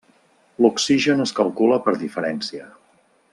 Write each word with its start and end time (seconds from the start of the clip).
L'oxigen 0.65 1.21
es 1.25 1.33
calcula 1.41 1.79
per 1.89 1.95
diferència. 2.05 2.67